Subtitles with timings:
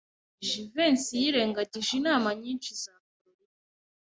[0.47, 3.55] Jivency yirengagije inama nyinshi za Kalorina.